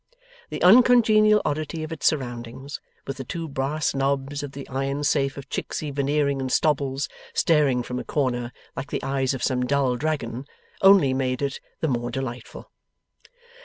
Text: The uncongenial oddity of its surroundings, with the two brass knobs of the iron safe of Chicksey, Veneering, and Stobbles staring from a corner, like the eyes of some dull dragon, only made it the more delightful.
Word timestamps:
The 0.49 0.63
uncongenial 0.63 1.43
oddity 1.45 1.83
of 1.83 1.91
its 1.91 2.07
surroundings, 2.07 2.81
with 3.05 3.17
the 3.17 3.23
two 3.23 3.47
brass 3.47 3.93
knobs 3.93 4.41
of 4.41 4.53
the 4.53 4.67
iron 4.67 5.03
safe 5.03 5.37
of 5.37 5.47
Chicksey, 5.47 5.91
Veneering, 5.91 6.41
and 6.41 6.51
Stobbles 6.51 7.07
staring 7.35 7.83
from 7.83 7.99
a 7.99 8.03
corner, 8.03 8.51
like 8.75 8.89
the 8.89 9.03
eyes 9.03 9.35
of 9.35 9.43
some 9.43 9.63
dull 9.63 9.97
dragon, 9.97 10.47
only 10.81 11.13
made 11.13 11.43
it 11.43 11.59
the 11.81 11.87
more 11.87 12.09
delightful. 12.09 12.71